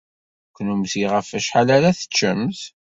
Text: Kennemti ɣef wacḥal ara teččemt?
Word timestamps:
Kennemti 0.55 1.03
ɣef 1.13 1.27
wacḥal 1.33 1.67
ara 1.77 1.97
teččemt? 1.99 2.61